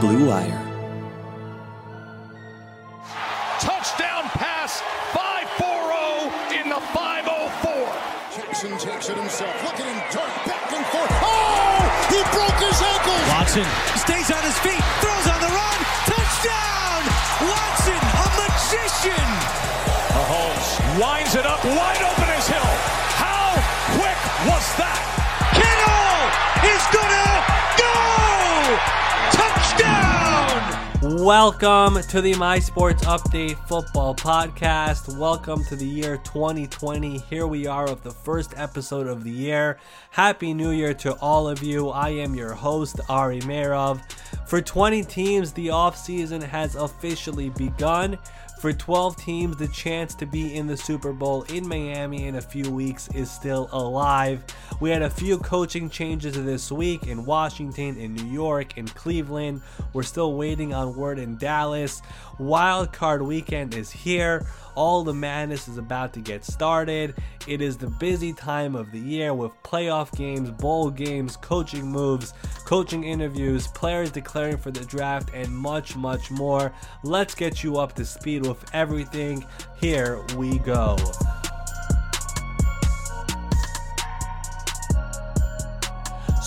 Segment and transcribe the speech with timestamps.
[0.00, 0.62] Blue Wire.
[3.58, 4.78] Touchdown pass,
[5.10, 7.74] 5-4-0 in the 504.
[8.30, 9.50] Jackson takes it himself.
[9.66, 11.10] Look at him dart back and forth.
[11.18, 11.82] Oh!
[12.14, 13.18] He broke his ankle.
[13.34, 13.66] Watson
[13.98, 15.78] stays on his feet, throws on the run.
[16.06, 17.02] Touchdown!
[17.50, 19.28] Watson, a magician.
[20.14, 20.68] Mahomes
[21.02, 21.97] winds it up, wide
[31.28, 35.14] Welcome to the My Sports Update Football Podcast.
[35.18, 37.18] Welcome to the year 2020.
[37.18, 39.78] Here we are of the first episode of the year.
[40.10, 41.90] Happy New Year to all of you.
[41.90, 44.00] I am your host, Ari Meirov.
[44.48, 48.16] For 20 teams, the offseason has officially begun.
[48.58, 52.40] For 12 teams, the chance to be in the Super Bowl in Miami in a
[52.40, 54.42] few weeks is still alive.
[54.80, 59.62] We had a few coaching changes this week in Washington, in New York, in Cleveland.
[59.92, 62.02] We're still waiting on word in Dallas.
[62.40, 64.44] Wild card weekend is here.
[64.78, 67.16] All the madness is about to get started.
[67.48, 72.32] It is the busy time of the year with playoff games, bowl games, coaching moves,
[72.64, 76.72] coaching interviews, players declaring for the draft, and much, much more.
[77.02, 79.44] Let's get you up to speed with everything.
[79.80, 80.96] Here we go.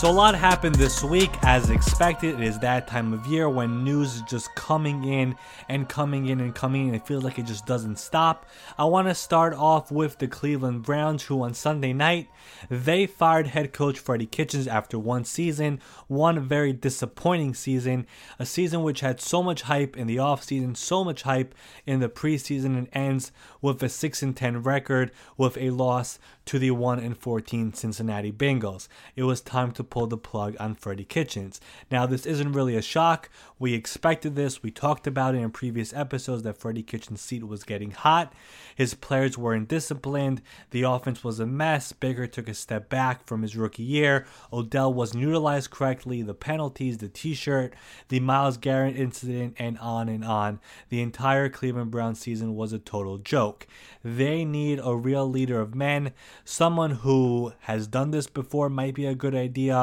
[0.01, 1.29] So, a lot happened this week.
[1.43, 5.35] As expected, it is that time of year when news is just coming in
[5.69, 6.95] and coming in and coming in.
[6.95, 8.47] It feels like it just doesn't stop.
[8.79, 12.29] I want to start off with the Cleveland Browns, who on Sunday night
[12.67, 18.07] they fired head coach Freddie Kitchens after one season, one very disappointing season,
[18.39, 21.53] a season which had so much hype in the offseason, so much hype
[21.85, 26.57] in the preseason, and ends with a 6 and 10 record with a loss to
[26.57, 28.87] the 1 and 14 Cincinnati Bengals.
[29.15, 31.61] It was time to pull the plug on Freddie Kitchens.
[31.91, 33.29] Now, this isn't really a shock.
[33.59, 34.63] We expected this.
[34.63, 38.33] We talked about it in previous episodes that Freddie Kitchens' seat was getting hot.
[38.75, 40.41] His players weren't disciplined.
[40.71, 41.91] The offense was a mess.
[41.91, 44.25] Baker took a step back from his rookie year.
[44.51, 46.21] Odell wasn't utilized correctly.
[46.21, 47.73] The penalties, the t shirt,
[48.07, 50.59] the Myles Garrett incident, and on and on.
[50.89, 53.67] The entire Cleveland Browns season was a total joke.
[54.03, 56.13] They need a real leader of men.
[56.43, 59.80] Someone who has done this before might be a good idea,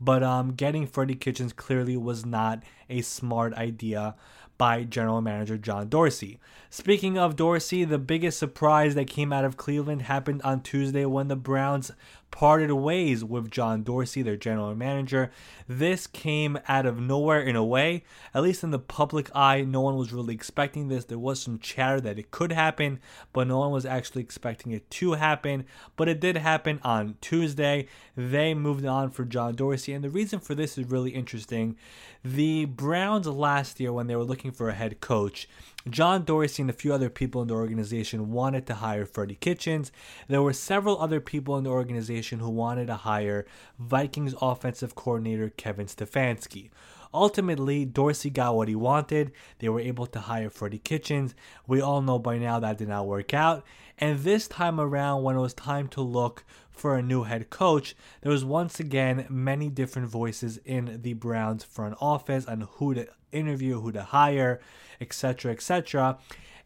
[0.00, 4.14] but um, getting Freddie Kitchens clearly was not a smart idea
[4.58, 6.38] by general manager John Dorsey.
[6.68, 11.28] Speaking of Dorsey, the biggest surprise that came out of Cleveland happened on Tuesday when
[11.28, 11.92] the Browns
[12.30, 15.30] parted ways with John Dorsey, their general manager.
[15.66, 18.04] This came out of nowhere in a way.
[18.34, 21.04] At least in the public eye, no one was really expecting this.
[21.04, 23.00] There was some chatter that it could happen,
[23.32, 25.64] but no one was actually expecting it to happen.
[25.96, 27.88] But it did happen on Tuesday.
[28.16, 31.76] They moved on for John Dorsey, and the reason for this is really interesting.
[32.24, 35.48] The Browns last year, when they were looking for a head coach,
[35.88, 39.90] John Dorsey and a few other people in the organization wanted to hire Freddie Kitchens.
[40.26, 43.46] There were several other people in the organization who wanted to hire
[43.78, 46.70] Vikings offensive coordinator Kevin Stefanski.
[47.14, 49.32] Ultimately, Dorsey got what he wanted.
[49.60, 51.34] They were able to hire Freddie Kitchens.
[51.66, 53.64] We all know by now that did not work out.
[53.96, 57.96] And this time around, when it was time to look for a new head coach,
[58.20, 63.08] there was once again many different voices in the Browns front office on who to
[63.32, 64.60] interview, who to hire,
[65.00, 66.18] etc., etc.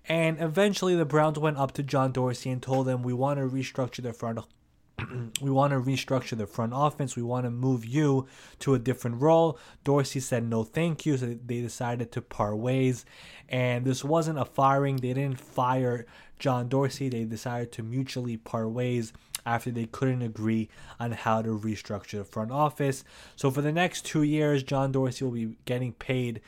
[0.09, 3.47] And eventually, the Browns went up to John Dorsey and told him, "We want to
[3.47, 4.39] restructure the front
[5.41, 7.17] we want to restructure the front offense.
[7.17, 8.27] We want to move you
[8.61, 9.59] to a different role.
[9.85, 11.17] Dorsey said no, thank you.
[11.17, 13.05] So they decided to part ways.
[13.49, 14.97] And this wasn't a firing.
[14.97, 16.07] They didn't fire
[16.39, 17.09] John Dorsey.
[17.09, 19.13] They decided to mutually part ways
[19.45, 20.69] after they couldn't agree
[21.01, 23.05] on how to restructure the front office.
[23.37, 26.41] So for the next two years, John Dorsey will be getting paid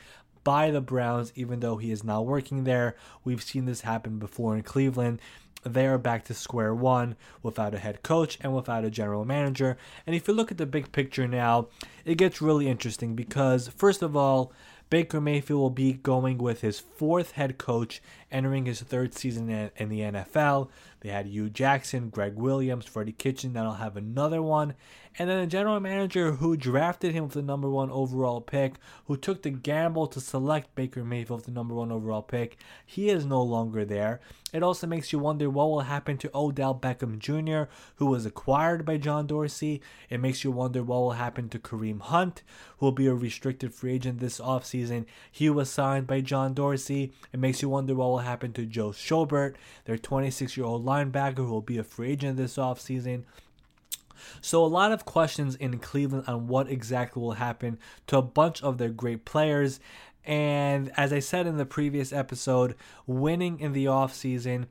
[0.43, 2.95] by the Browns, even though he is not working there.
[3.23, 5.19] We've seen this happen before in Cleveland
[5.65, 9.77] they are back to square one without a head coach and without a general manager.
[10.05, 11.67] And if you look at the big picture now,
[12.05, 14.53] it gets really interesting because, first of all,
[14.91, 18.01] Baker Mayfield will be going with his fourth head coach,
[18.31, 20.69] entering his third season in the NFL.
[21.05, 23.53] They had Hue Jackson, Gregg Williams, Freddie Kitchen.
[23.53, 24.73] That'll have another one.
[25.19, 28.73] And then a general manager who drafted him with the number one overall pick,
[29.05, 33.09] who took the gamble to select Baker Mayfield with the number one overall pick, he
[33.09, 34.19] is no longer there.
[34.51, 38.85] It also makes you wonder what will happen to Odell Beckham Jr., who was acquired
[38.85, 39.81] by John Dorsey.
[40.09, 42.41] It makes you wonder what will happen to Kareem Hunt,
[42.77, 45.05] who will be a restricted free agent this offseason.
[45.29, 47.11] He was signed by John Dorsey.
[47.33, 49.55] It makes you wonder what will happen to Joe Schobert,
[49.85, 53.23] their 26 year old linebacker, who will be a free agent this offseason.
[54.41, 57.77] So, a lot of questions in Cleveland on what exactly will happen
[58.07, 59.79] to a bunch of their great players.
[60.23, 62.75] And as I said in the previous episode,
[63.05, 64.65] winning in the offseason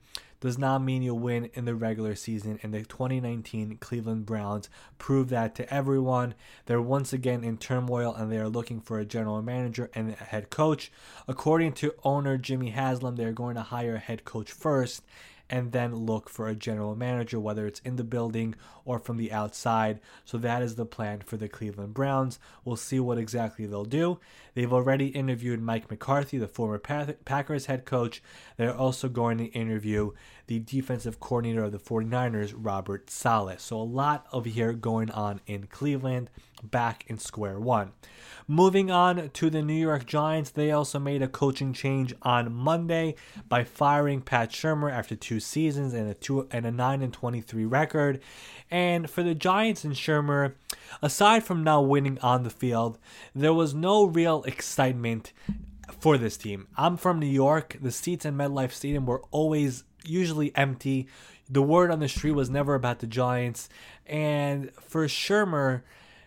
[0.44, 2.58] does not mean you'll win in the regular season.
[2.62, 4.68] And the 2019 Cleveland Browns
[4.98, 6.34] proved that to everyone.
[6.66, 10.24] They're once again in turmoil and they are looking for a general manager and a
[10.24, 10.92] head coach.
[11.26, 15.02] According to owner Jimmy Haslam, they're going to hire a head coach first
[15.50, 18.54] and then look for a general manager, whether it's in the building
[18.84, 20.00] or from the outside.
[20.24, 22.38] So that is the plan for the Cleveland Browns.
[22.64, 24.18] We'll see what exactly they'll do.
[24.54, 28.22] They've already interviewed Mike McCarthy, the former Packers head coach.
[28.56, 30.12] They're also going to interview
[30.46, 33.60] the defensive coordinator of the 49ers, Robert Saleh.
[33.60, 36.30] So a lot of here going on in Cleveland,
[36.62, 37.92] back in square one.
[38.46, 43.14] Moving on to the New York Giants, they also made a coaching change on Monday
[43.48, 47.64] by firing Pat Shurmur after two seasons and a two and a 9 and 23
[47.64, 48.20] record.
[48.70, 50.54] And for the Giants and Shurmur,
[51.00, 52.98] aside from now winning on the field,
[53.34, 55.32] there was no real excitement
[55.98, 56.66] for this team.
[56.76, 57.78] I'm from New York.
[57.80, 61.08] The seats in MetLife Stadium were always usually empty.
[61.48, 63.68] The word on the street was never about the Giants.
[64.06, 65.82] And for Shurmur,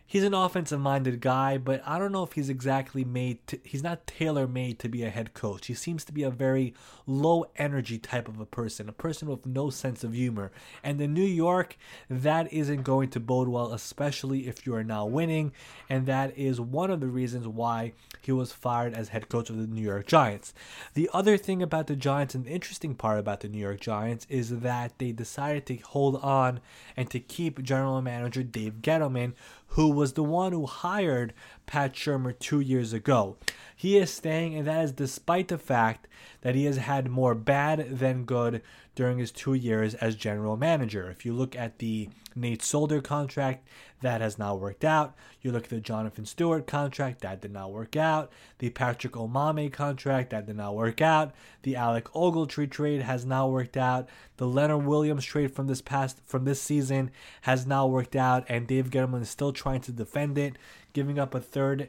[0.08, 3.84] he's an offensive minded guy, but I don't know if he's exactly made to, he's
[3.84, 5.68] not tailor made to be a head coach.
[5.68, 6.74] He seems to be a very
[7.06, 10.52] low energy type of a person, a person with no sense of humor.
[10.82, 11.78] And in New York,
[12.10, 15.52] that isn't going to bode well, especially if you are now winning.
[15.90, 19.58] And that is one of the reasons why he was fired as head coach of
[19.58, 20.54] the New York Giants.
[20.94, 24.26] The other thing about the Giants, and the interesting part about the New York Giants,
[24.30, 26.62] is that they decided to hold on
[26.96, 29.34] and to keep general manager Dave Gettleman,
[29.70, 31.34] who was the one who hired
[31.66, 33.38] Pat Shurmur two years ago.
[33.76, 36.08] He is staying, and that is despite the fact
[36.42, 38.62] that he has had more bad than good
[38.98, 41.08] during his two years as general manager.
[41.08, 43.68] If you look at the Nate Solder contract,
[44.02, 45.14] that has not worked out.
[45.40, 48.32] You look at the Jonathan Stewart contract, that did not work out.
[48.58, 51.36] The Patrick Omameh contract, that did not work out.
[51.62, 54.10] The Alec Ogletree trade has not worked out.
[54.38, 57.12] The Leonard Williams trade from this past from this season
[57.42, 60.58] has not worked out, and Dave Gettleman is still trying to defend it,
[60.94, 61.88] giving up a third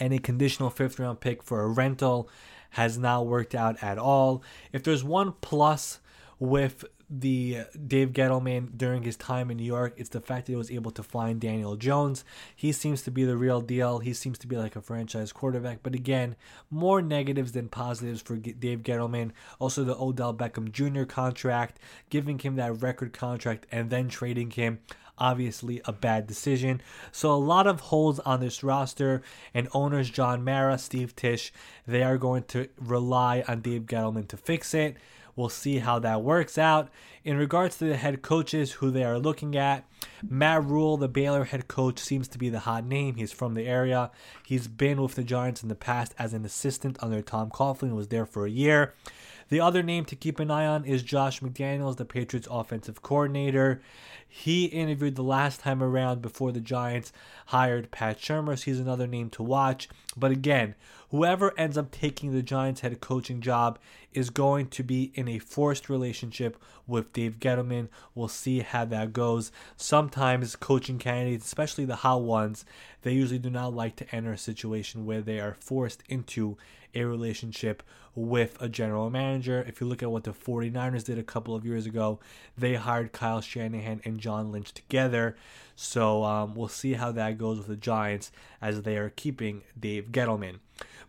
[0.00, 2.30] and a conditional fifth round pick for a rental
[2.70, 4.42] has not worked out at all.
[4.72, 6.00] If there's one plus
[6.38, 10.56] with the Dave Gettleman during his time in New York, it's the fact that he
[10.56, 12.24] was able to find Daniel Jones.
[12.54, 13.98] He seems to be the real deal.
[14.00, 15.78] He seems to be like a franchise quarterback.
[15.82, 16.36] But again,
[16.70, 19.32] more negatives than positives for Dave Gettleman.
[19.58, 21.04] Also, the Odell Beckham Jr.
[21.04, 21.78] contract,
[22.10, 24.80] giving him that record contract and then trading him
[25.18, 26.80] obviously a bad decision.
[27.12, 29.22] So a lot of holes on this roster,
[29.52, 31.52] and owners John Mara, Steve Tisch,
[31.86, 34.96] they are going to rely on Dave Gettleman to fix it.
[35.38, 36.88] We'll see how that works out.
[37.22, 39.84] In regards to the head coaches who they are looking at,
[40.28, 43.14] Matt Rhule, the Baylor head coach, seems to be the hot name.
[43.14, 44.10] He's from the area.
[44.44, 48.08] He's been with the Giants in the past as an assistant under Tom Coughlin, was
[48.08, 48.94] there for a year.
[49.48, 53.80] The other name to keep an eye on is Josh McDaniels, the Patriots offensive coordinator.
[54.28, 57.12] He interviewed the last time around before the Giants
[57.46, 58.58] hired Pat Shurmur.
[58.58, 59.88] So he's another name to watch.
[60.16, 60.74] But again,
[61.10, 63.78] whoever ends up taking the Giants head coaching job
[64.12, 67.88] is going to be in a forced relationship with Dave Gettleman.
[68.14, 69.50] We'll see how that goes.
[69.76, 72.64] Sometimes coaching candidates, especially the hot ones,
[73.02, 76.56] they usually do not like to enter a situation where they are forced into
[76.94, 77.82] a relationship
[78.14, 79.64] with a general manager.
[79.68, 82.18] If you look at what the 49ers did a couple of years ago,
[82.56, 85.36] they hired Kyle Shanahan and John Lynch together.
[85.76, 90.08] So um, we'll see how that goes with the Giants as they are keeping Dave
[90.10, 90.58] Gettleman.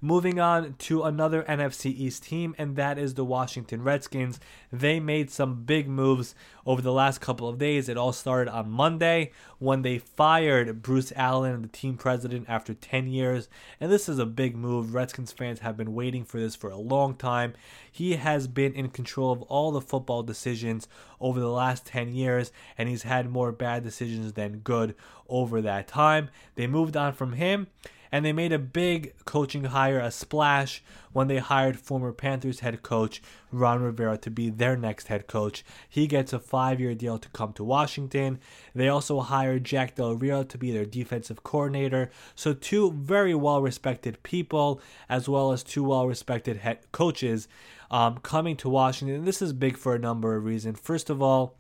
[0.02, 4.40] Moving on to another NFC East team, and that is the Washington Redskins.
[4.72, 7.90] They made some big moves over the last couple of days.
[7.90, 13.08] It all started on Monday when they fired Bruce Allen, the team president, after 10
[13.08, 13.50] years.
[13.82, 14.94] And this is a big move.
[14.94, 17.54] Redskins fans have been waiting for this for a long time.
[17.92, 20.88] He has been in control of all the football decisions
[21.20, 24.96] over the last 10 years, and he's had more bad decisions than good
[25.28, 26.30] over that time.
[26.56, 27.68] They moved on from him
[28.12, 32.82] and they made a big coaching hire, a splash, when they hired former Panthers head
[32.82, 35.64] coach Ron Rivera to be their next head coach.
[35.88, 38.40] He gets a five year deal to come to Washington.
[38.76, 42.12] They also hired Jack Del Rio to be their defensive coordinator.
[42.36, 47.48] So, two very well respected people, as well as two well respected head coaches,
[47.92, 49.18] um, coming to Washington.
[49.18, 50.80] And this is big for a number of reasons.
[50.80, 51.56] First of all,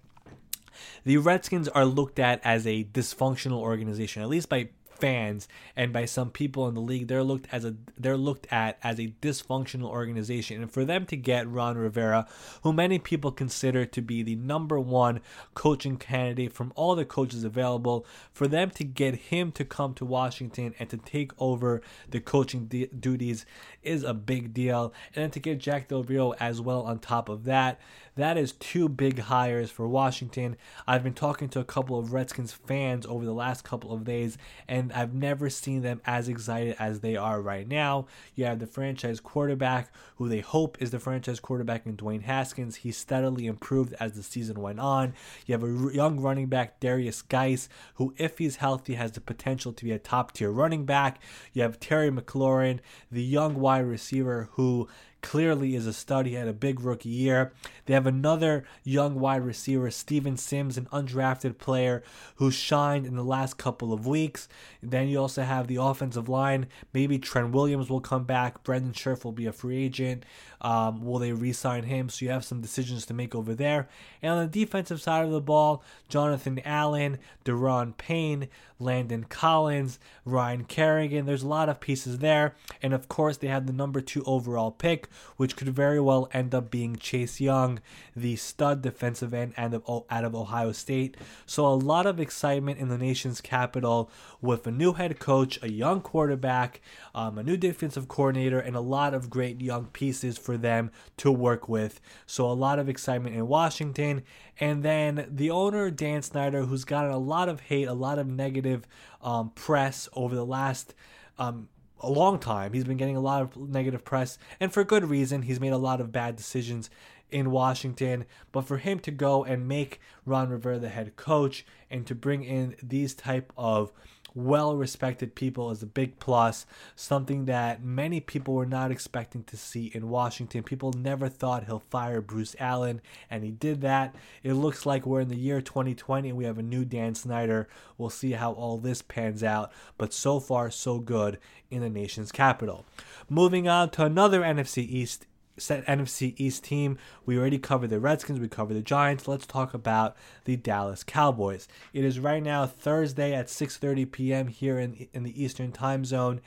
[1.03, 6.05] the Redskins are looked at as a dysfunctional organization, at least by fans and by
[6.05, 9.89] some people in the league they're looked as a they're looked at as a dysfunctional
[9.89, 10.61] organization.
[10.61, 12.27] And for them to get Ron Rivera
[12.63, 15.21] who many people consider to be the number 1
[15.53, 20.05] coaching candidate from all the coaches available for them to get him to come to
[20.05, 23.45] Washington and to take over the coaching duties
[23.83, 24.93] is a big deal.
[25.15, 27.79] And then to get Jack Del Rio as well on top of that
[28.19, 30.57] that is two big hires for Washington.
[30.85, 34.37] I've been talking to a couple of Redskins fans over the last couple of days,
[34.67, 38.07] and I've never seen them as excited as they are right now.
[38.35, 42.77] You have the franchise quarterback, who they hope is the franchise quarterback in Dwayne Haskins.
[42.77, 45.13] He steadily improved as the season went on.
[45.45, 49.71] You have a young running back, Darius Guice, who, if he's healthy, has the potential
[49.71, 51.21] to be a top tier running back.
[51.53, 54.89] You have Terry McLaurin, the young wide receiver who
[55.21, 56.25] clearly is a stud.
[56.25, 57.51] He had a big rookie year.
[57.85, 62.03] They have another young wide receiver, Steven Sims, an undrafted player
[62.35, 64.47] who shined in the last couple of weeks.
[64.81, 66.67] Then you also have the offensive line.
[66.93, 68.63] Maybe Trent Williams will come back.
[68.63, 70.25] Brandon Scherff will be a free agent.
[70.61, 72.09] Um, will they re sign him?
[72.09, 73.87] So you have some decisions to make over there.
[74.21, 78.49] And on the defensive side of the ball, Jonathan Allen, Daron Payne,
[78.79, 81.25] Landon Collins, Ryan Kerrigan.
[81.25, 82.55] There's a lot of pieces there.
[82.81, 86.53] And of course, they have the number two overall pick, which could very well end
[86.53, 87.79] up being Chase Young,
[88.15, 91.17] the stud defensive end out of Ohio State.
[91.45, 94.09] So a lot of excitement in the nation's capital
[94.41, 96.81] with a new head coach, a young quarterback,
[97.13, 101.31] um, a new defensive coordinator, and a lot of great young pieces for them to
[101.31, 101.99] work with.
[102.25, 104.23] So a lot of excitement in Washington.
[104.59, 108.27] And then the owner, Dan Snyder, who's gotten a lot of hate, a lot of
[108.27, 108.85] negative
[109.21, 110.93] um, press over the last
[111.37, 111.69] um,
[111.99, 112.73] a long time.
[112.73, 115.43] He's been getting a lot of negative press, and for good reason.
[115.43, 116.89] He's made a lot of bad decisions
[117.31, 118.25] in Washington.
[118.51, 122.43] But for him to go and make Ron Rivera the head coach and to bring
[122.43, 123.91] in these type of
[124.33, 129.57] well respected people is a big plus, something that many people were not expecting to
[129.57, 130.63] see in Washington.
[130.63, 134.15] People never thought he'll fire Bruce Allen, and he did that.
[134.43, 137.67] It looks like we're in the year 2020 and we have a new Dan Snyder.
[137.97, 142.31] We'll see how all this pans out, but so far, so good in the nation's
[142.31, 142.85] capital.
[143.29, 145.25] Moving on to another NFC East
[145.59, 146.97] set NFC East team.
[147.25, 149.27] We already covered the Redskins, we covered the Giants.
[149.27, 151.67] Let's talk about the Dallas Cowboys.
[151.93, 154.47] It is right now Thursday at 6:30 p.m.
[154.47, 156.41] here in in the Eastern Time Zone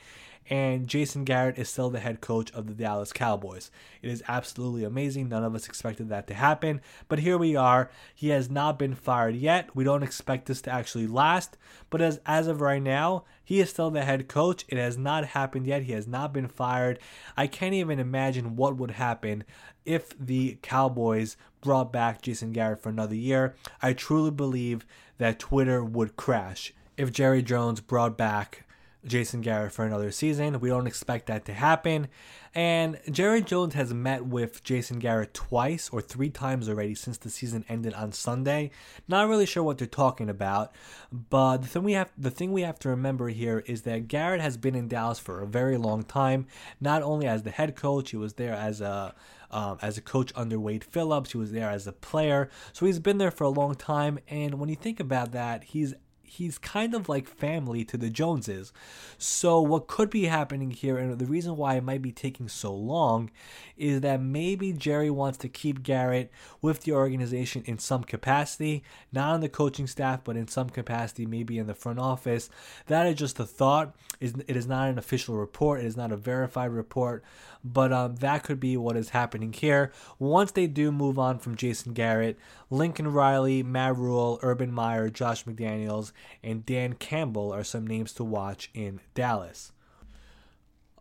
[0.49, 3.71] and Jason Garrett is still the head coach of the Dallas Cowboys.
[4.01, 5.29] It is absolutely amazing.
[5.29, 7.89] None of us expected that to happen, but here we are.
[8.13, 9.75] He has not been fired yet.
[9.75, 11.57] We don't expect this to actually last,
[11.89, 14.65] but as as of right now, he is still the head coach.
[14.67, 15.83] It has not happened yet.
[15.83, 16.99] He has not been fired.
[17.37, 19.43] I can't even imagine what would happen
[19.85, 23.55] if the Cowboys brought back Jason Garrett for another year.
[23.81, 24.85] I truly believe
[25.17, 28.65] that Twitter would crash if Jerry Jones brought back
[29.05, 30.59] Jason Garrett for another season.
[30.59, 32.07] We don't expect that to happen.
[32.55, 37.31] And Jerry Jones has met with Jason Garrett twice or three times already since the
[37.31, 38.69] season ended on Sunday.
[39.07, 40.71] Not really sure what they're talking about,
[41.11, 44.41] but the thing we have the thing we have to remember here is that Garrett
[44.41, 46.45] has been in Dallas for a very long time.
[46.79, 49.15] Not only as the head coach, he was there as a
[49.49, 51.31] um, as a coach under Wade Phillips.
[51.31, 54.19] He was there as a player, so he's been there for a long time.
[54.27, 55.95] And when you think about that, he's
[56.33, 58.73] he's kind of like family to the Joneses.
[59.17, 62.73] So what could be happening here, and the reason why it might be taking so
[62.73, 63.29] long,
[63.77, 69.33] is that maybe Jerry wants to keep Garrett with the organization in some capacity, not
[69.33, 72.49] on the coaching staff, but in some capacity, maybe in the front office.
[72.87, 73.95] That is just a thought.
[74.19, 75.81] It is not an official report.
[75.81, 77.23] It is not a verified report,
[77.63, 79.91] but um, that could be what is happening here.
[80.19, 82.37] Once they do move on from Jason Garrett,
[82.69, 86.11] Lincoln Riley, Matt Rhule, Urban Meyer, Josh McDaniels,
[86.43, 89.71] and Dan Campbell are some names to watch in Dallas.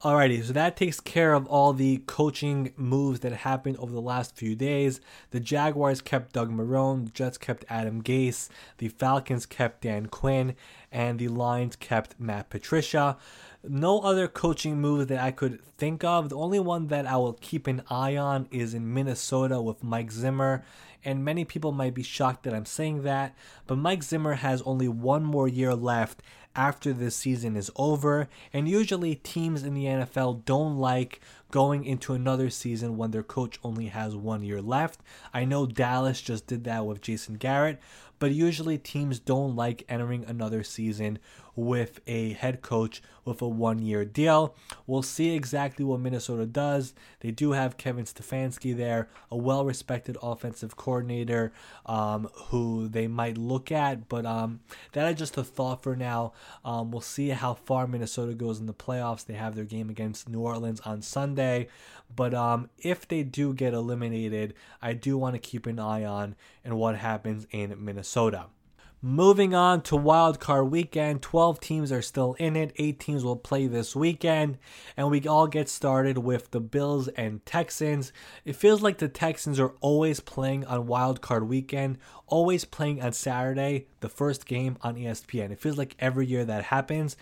[0.02, 4.34] Alrighty, so that takes care of all the coaching moves that happened over the last
[4.34, 5.00] few days.
[5.30, 8.48] The Jaguars kept Doug Marrone, the Jets kept Adam Gase,
[8.78, 10.56] the Falcons kept Dan Quinn,
[10.90, 13.16] and the Lions kept Matt Patricia.
[13.62, 16.30] No other coaching moves that I could think of.
[16.30, 20.10] The only one that I will keep an eye on is in Minnesota with Mike
[20.10, 20.64] Zimmer
[21.04, 23.34] and many people might be shocked that I'm saying that,
[23.66, 26.22] but Mike Zimmer has only one more year left
[26.54, 32.14] after this season is over, and usually teams in the NFL don't like going into
[32.14, 35.00] another season when their coach only has one year left.
[35.32, 37.78] I know Dallas just did that with Jason Garrett,
[38.18, 41.18] but usually teams don't like entering another season
[41.54, 44.54] with a head coach with a one year deal.
[44.86, 46.94] We'll see exactly what Minnesota does.
[47.20, 51.52] They do have Kevin Stefanski there, a well respected offensive coordinator
[51.86, 54.60] um, who they might look at, but um,
[54.92, 56.32] that is just a thought for now.
[56.64, 59.24] Um, we'll see how far Minnesota goes in the playoffs.
[59.26, 61.68] They have their game against New Orleans on Sunday.
[62.14, 66.34] But um, if they do get eliminated, I do want to keep an eye on
[66.64, 68.46] and what happens in Minnesota.
[69.04, 72.72] Moving on to Wild Card Weekend, 12 teams are still in it.
[72.76, 74.58] 8 teams will play this weekend.
[74.96, 78.12] And we all get started with the Bills and Texans.
[78.44, 81.98] It feels like the Texans are always playing on Wild Card Weekend,
[82.32, 85.50] always playing on Saturday, the first game on ESPN.
[85.50, 87.14] It feels like every year that happens.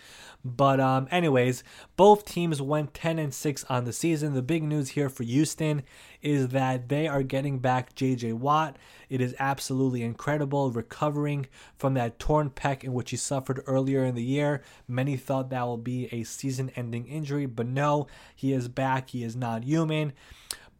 [0.45, 1.65] But um, anyways,
[1.97, 4.33] both teams went 10 and 6 on the season.
[4.33, 5.83] The big news here for Houston
[6.21, 8.77] is that they are getting back JJ Watt.
[9.09, 14.15] It is absolutely incredible recovering from that torn pec in which he suffered earlier in
[14.15, 14.61] the year.
[14.87, 19.09] Many thought that will be a season ending injury, but no, he is back.
[19.09, 20.13] He is not human.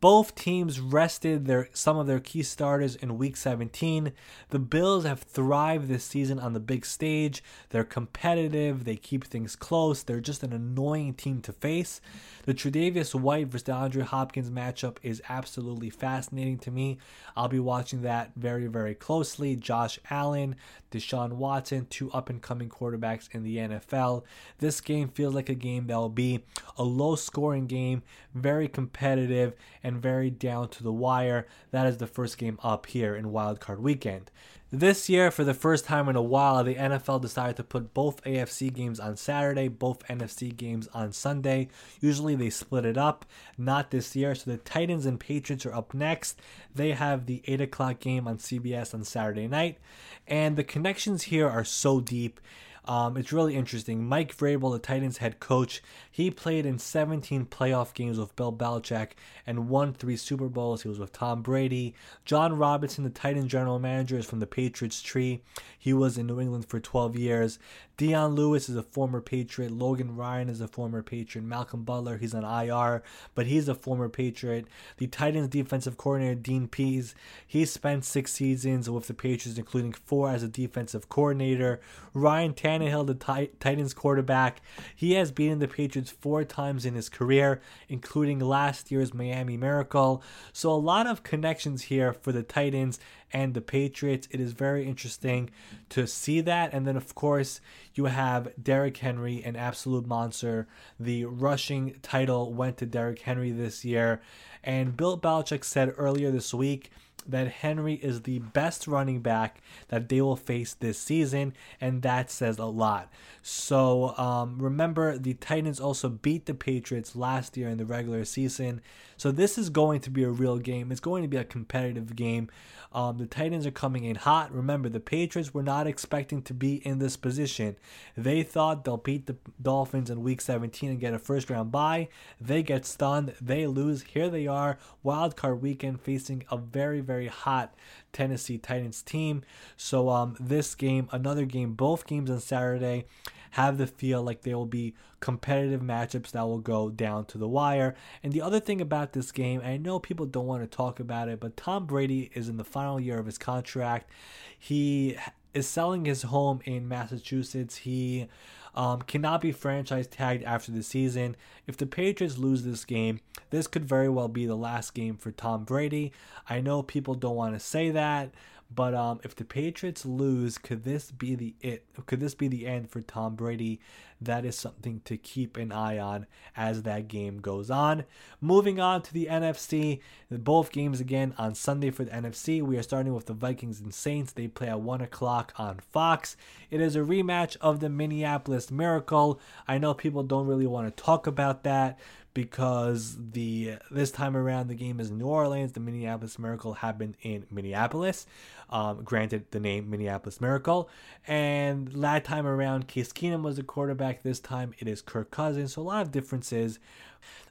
[0.02, 4.12] Both teams rested their some of their key starters in week 17.
[4.50, 7.44] The Bills have thrived this season on the big stage.
[7.70, 10.02] They're competitive, they keep things close.
[10.02, 12.02] They're just an annoying team to face.
[12.46, 16.98] The Tre'Davious White versus DeAndre Hopkins matchup is absolutely fascinating to me.
[17.38, 19.56] I'll be watching that very very closely.
[19.56, 20.56] Josh Allen,
[20.90, 24.24] Deshaun Watson, two up and coming quarterbacks in the NFL.
[24.58, 26.44] This game feels like a game that will be
[26.76, 28.02] a low scoring game,
[28.34, 29.54] very competitive
[29.84, 31.48] and and very down to the wire.
[31.72, 34.32] That is the first game up here in Wildcard Weekend.
[34.74, 38.24] This year, for the first time in a while, the NFL decided to put both
[38.24, 41.68] AFC games on Saturday, both NFC games on Sunday.
[42.00, 43.26] Usually they split it up,
[43.58, 44.34] not this year.
[44.34, 46.40] So the Titans and Patriots are up next.
[46.74, 49.78] They have the 8 o'clock game on CBS on Saturday night.
[50.26, 52.40] And the connections here are so deep.
[52.86, 54.06] Um, it's really interesting.
[54.08, 59.12] Mike Vrabel, the Titans head coach, he played in 17 playoff games with Bill Belichick
[59.46, 60.82] and won three Super Bowls.
[60.82, 61.94] He was with Tom Brady.
[62.26, 65.44] Jon Robinson, the Titans general manager, is from the Patriots tree.
[65.82, 67.58] He was in New England for 12 years.
[67.98, 69.72] Dion Lewis is a former Patriot.
[69.72, 71.44] Logan Ryan is a former Patriot.
[71.44, 73.02] Malcolm Butler, he's on IR,
[73.34, 74.68] but he's a former Patriot.
[74.98, 77.16] The Titans defensive coordinator, Dean Pees,
[77.48, 81.82] he spent six seasons with the Patriots, including four as a defensive coordinator.
[82.14, 84.62] Ryan Tannehill, the Titans quarterback,
[84.96, 87.60] he has beaten the Patriots four times in his career,
[87.90, 90.22] including last year's Miami Miracle.
[90.54, 93.00] So a lot of connections here for the Titans
[93.34, 94.28] and the Patriots.
[94.32, 95.50] It is very interesting
[95.90, 96.74] to see that.
[96.74, 97.62] And then, of course,
[97.94, 100.68] you have Derrick Henry, an absolute monster.
[101.00, 104.22] The rushing title went to Derrick Henry this year.
[104.64, 106.92] And Bill Belichick said earlier this week
[107.28, 112.32] that Henry is the best running back that they will face this season, and that
[112.32, 113.12] says a lot.
[113.44, 118.82] So um, remember, the Titans also beat the Patriots last year in the regular season.
[119.22, 120.92] So this is going to be a real game.
[120.92, 122.50] It's going to be a competitive game.
[122.92, 124.52] Um, the Titans are coming in hot.
[124.52, 127.76] Remember, the Patriots were not expecting to be in this position.
[128.18, 132.10] They thought they'll beat the Dolphins in Week 17 and get a first round bye.
[132.40, 133.36] They get stunned.
[133.40, 134.02] They lose.
[134.02, 137.76] Here they are, wild card weekend, facing a very very hot
[138.14, 139.44] Tennessee Titans team.
[139.78, 143.06] So um, this game, another game, both games on Saturday
[143.52, 147.48] have the feel like they will be competitive matchups that will go down to the
[147.48, 147.96] wire.
[148.24, 151.28] And the other thing about this game, I know people don't want to talk about
[151.28, 154.10] it, but Tom Brady is in the final year of his contract.
[154.58, 155.18] He
[155.54, 157.78] is selling his home in Massachusetts.
[157.78, 158.28] He
[158.76, 161.36] um, cannot be franchise tagged after the season.
[161.68, 165.32] If the Patriots lose this game, this could very well be the last game for
[165.32, 166.12] Tom Brady.
[166.50, 168.34] I know people don't want to say that,
[168.74, 171.86] but um, if the Patriots lose, could this be the it?
[172.06, 173.82] Could this be the end for Tom Brady?
[174.22, 178.06] That is something to keep an eye on as that game goes on.
[178.40, 182.62] Moving on to the NFC, both games again on Sunday for the NFC.
[182.62, 184.32] We are starting with the Vikings and Saints.
[184.32, 186.38] They play at one o'clock on Fox.
[186.70, 189.42] It is a rematch of the Minneapolis Miracle.
[189.68, 192.00] I know people don't really want to talk about that
[192.34, 195.74] because the this time around the game is New Orleans.
[195.74, 198.26] The Minneapolis Miracle happened in Minneapolis.
[198.70, 200.90] Um, granted, the name Minneapolis Miracle.
[201.28, 204.24] And that time around, Case Keenum was the quarterback.
[204.24, 205.74] This time it is Kirk Cousins.
[205.74, 206.80] So a lot of differences.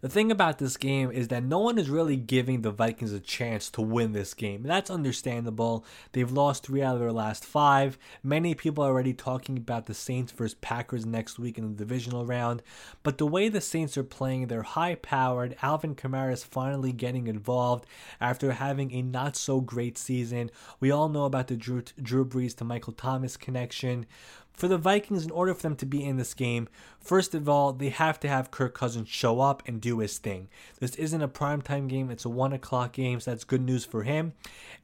[0.00, 3.20] The thing about this game is that no one is really giving the Vikings a
[3.20, 4.62] chance to win this game.
[4.62, 5.84] That's understandable.
[6.12, 7.98] They've lost three out of their last five.
[8.22, 12.24] Many people are already talking about the Saints versus Packers next week in the divisional
[12.24, 12.62] round.
[13.02, 15.56] But the way the Saints are playing, they're high powered.
[15.62, 17.86] Alvin Kamara is finally getting involved
[18.20, 20.50] after having a not so great season.
[20.80, 24.06] We all know about the Drew, Drew Brees to Michael Thomas connection.
[24.52, 26.68] For the Vikings, in order for them to be in this game,
[27.00, 30.48] first of all, they have to have Kirk Cousins show up and do his thing.
[30.80, 34.02] This isn't a primetime game, it's a 1 o'clock game, so that's good news for
[34.02, 34.34] him.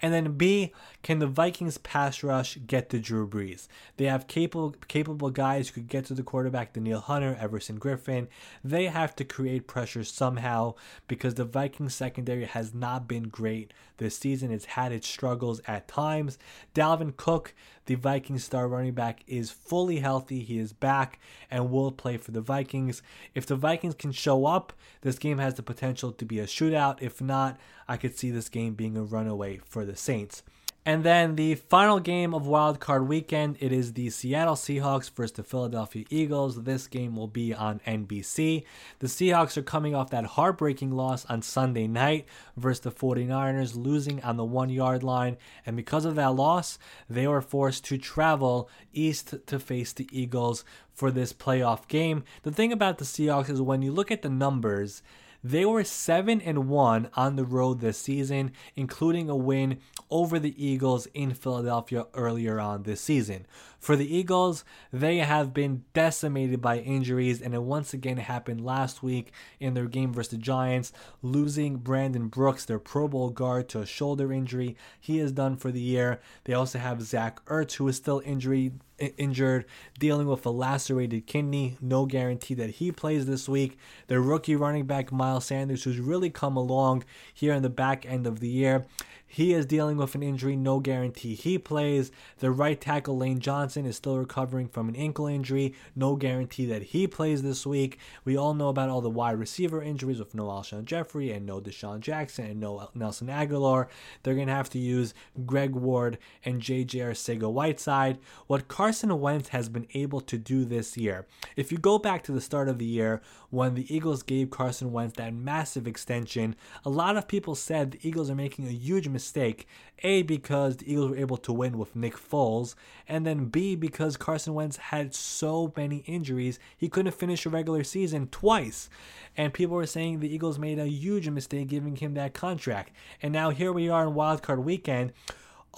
[0.00, 3.68] And then B, can the Vikings pass rush get to Drew Brees?
[3.98, 8.28] They have capable capable guys who could get to the quarterback, Danielle Hunter, Everson Griffen.
[8.64, 10.74] They have to create pressure somehow
[11.06, 14.50] because the Vikings secondary has not been great this season.
[14.50, 16.38] It's had its struggles at times.
[16.74, 17.54] Dalvin Cook,
[17.86, 20.40] the Vikings star running back, is fully healthy.
[20.40, 21.18] He is back
[21.50, 23.02] and will play for the Vikings.
[23.34, 27.00] If the Vikings can show up, this game has the potential to be a shootout.
[27.00, 30.42] If not, I could see this game being a runaway for the Saints.
[30.86, 35.32] And then the final game of Wild Card Weekend, it is the Seattle Seahawks versus
[35.32, 36.62] the Philadelphia Eagles.
[36.62, 38.62] This game will be on NBC.
[39.00, 44.22] The Seahawks are coming off that heartbreaking loss on Sunday night versus the 49ers, losing
[44.22, 45.38] on the one yard line.
[45.66, 46.78] And because of that loss,
[47.10, 52.22] they were forced to travel east to face the Eagles for this playoff game.
[52.44, 55.02] The thing about the Seahawks is when you look at the numbers,
[55.50, 59.78] they were 7 and 1 on the road this season, including a win
[60.10, 63.46] over the Eagles in Philadelphia earlier on this season.
[63.78, 69.02] For the Eagles, they have been decimated by injuries, and it once again happened last
[69.02, 73.80] week in their game versus the Giants, losing Brandon Brooks, their Pro Bowl guard, to
[73.80, 74.76] a shoulder injury.
[75.00, 76.20] He is done for the year.
[76.44, 79.66] They also have Zach Ertz, who is still injury injured,
[79.98, 81.76] dealing with a lacerated kidney.
[81.80, 83.78] No guarantee that he plays this week.
[84.06, 88.26] Their rookie running back Miles Sanders, who's really come along here in the back end
[88.26, 88.86] of the year.
[89.28, 92.10] He is dealing with an injury, no guarantee he plays.
[92.38, 96.84] The right tackle Lane Johnson is still recovering from an ankle injury, no guarantee that
[96.84, 97.98] he plays this week.
[98.24, 101.60] We all know about all the wide receiver injuries with no Alshon Jeffery and no
[101.60, 103.88] DeSean Jackson and no Nelson Agholor.
[104.22, 105.12] They're going to have to use
[105.44, 108.18] Greg Ward and JJ Arcega Whiteside.
[108.46, 112.32] What Carson Wentz has been able to do this year, if you go back to
[112.32, 116.90] the start of the year when the Eagles gave Carson Wentz that massive extension, a
[116.90, 119.66] lot of people said the Eagles are making a huge mistake mistake.
[120.02, 122.74] A, because the Eagles were able to win with Nick Foles,
[123.08, 127.82] and then B, because Carson Wentz had so many injuries, he couldn't finish a regular
[127.82, 128.88] season twice.
[129.36, 132.92] And people were saying the Eagles made a huge mistake giving him that contract.
[133.20, 135.12] And now here we are in wildcard weekend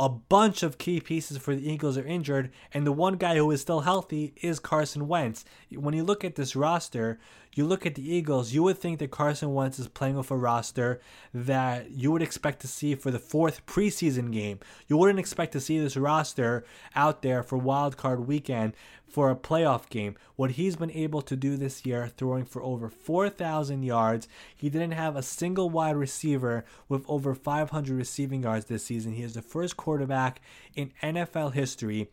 [0.01, 3.51] a bunch of key pieces for the Eagles are injured, and the one guy who
[3.51, 5.45] is still healthy is Carson Wentz.
[5.73, 7.19] When you look at this roster,
[7.59, 10.37] you look at the Eagles, you would think that Carson Wentz is playing with a
[10.37, 11.01] roster
[11.35, 14.61] that you would expect to see for the fourth preseason game.
[14.87, 18.75] You wouldn't expect to see this roster out there for wild card weekend
[19.09, 20.17] for a playoff game.
[20.37, 24.29] What he's been able to do this year, throwing for over 4,000 yards.
[24.57, 29.15] He didn't have a single wide receiver with over 500 receiving yards this season.
[29.15, 30.41] He is the first quarterback
[30.77, 32.09] in NFL history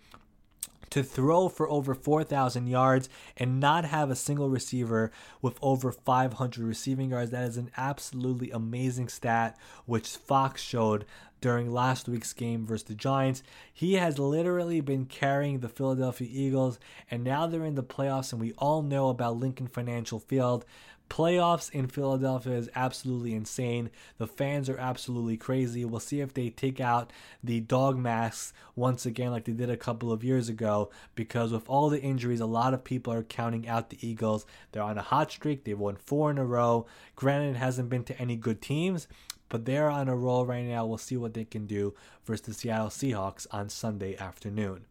[0.90, 6.64] to throw for over 4,000 yards and not have a single receiver with over 500
[6.64, 7.32] receiving yards.
[7.32, 11.06] That is an absolutely amazing stat, which Fox showed
[11.42, 13.44] during last week's game versus the Giants.
[13.72, 16.80] He has literally been carrying the Philadelphia Eagles,
[17.12, 20.66] and now they're in the playoffs, and we all know about Lincoln Financial Field.
[21.10, 23.90] Playoffs in Philadelphia is absolutely insane.
[24.18, 25.86] The fans are absolutely crazy.
[25.86, 27.14] We'll see if they take out
[27.44, 31.70] the dog masks once again, like they did a couple of years ago, because with
[31.70, 34.46] all the injuries, a lot of people are counting out the Eagles.
[34.72, 35.64] They're on a hot streak.
[35.64, 36.86] They've won four in a row.
[37.16, 39.08] Granted, it hasn't been to any good teams,
[39.48, 40.86] but they're on a roll right now.
[40.86, 41.94] We'll see what they can do
[42.26, 44.86] versus the Seattle Seahawks on Sunday afternoon.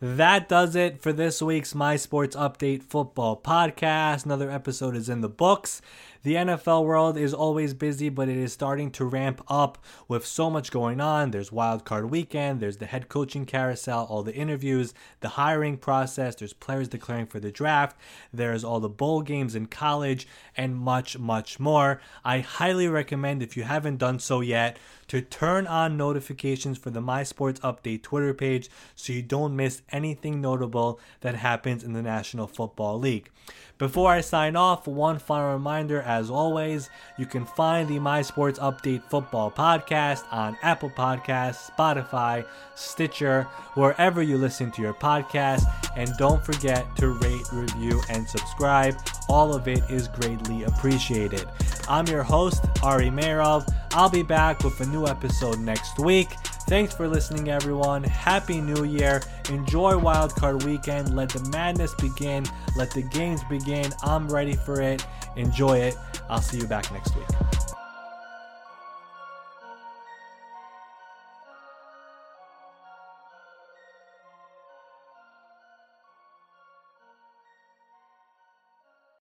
[0.00, 4.26] That does it for this week's My Sports Update Football Podcast.
[4.26, 5.80] Another episode is in the books.
[6.26, 10.50] The NFL world is always busy, but it is starting to ramp up with so
[10.50, 11.30] much going on.
[11.30, 16.34] There's wild card weekend, there's the head coaching carousel, all the interviews, the hiring process,
[16.34, 17.96] there's players declaring for the draft,
[18.32, 22.00] there's all the bowl games in college, and much, much more.
[22.24, 27.00] I highly recommend, if you haven't done so yet, to turn on notifications for the
[27.00, 32.02] My Sports Update Twitter page so you don't miss anything notable that happens in the
[32.02, 33.30] National Football League.
[33.78, 38.58] Before I sign off, one final reminder as always, you can find the My Sports
[38.58, 43.42] Update Football podcast on Apple Podcasts, Spotify, Stitcher,
[43.74, 45.64] wherever you listen to your podcast.
[45.94, 48.96] And don't forget to rate, review, and subscribe.
[49.28, 51.46] All of it is greatly appreciated.
[51.86, 53.70] I'm your host, Ari Meirov.
[53.92, 56.28] I'll be back with a new episode next week.
[56.66, 58.02] Thanks for listening, everyone.
[58.02, 59.22] Happy New Year.
[59.50, 61.14] Enjoy Wildcard Weekend.
[61.14, 62.44] Let the madness begin.
[62.76, 63.92] Let the games begin.
[64.02, 65.06] I'm ready for it.
[65.36, 65.96] Enjoy it.
[66.28, 67.26] I'll see you back next week.